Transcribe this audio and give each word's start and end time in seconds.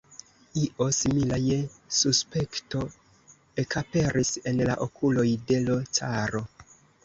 Io 0.59 0.85
simila 0.99 1.37
je 1.47 1.57
suspekto 1.97 2.83
ekaperis 3.67 4.35
en 4.53 4.65
la 4.73 4.81
okuloj 4.89 5.29
de 5.53 5.63
l' 5.71 5.81
caro. 6.03 6.47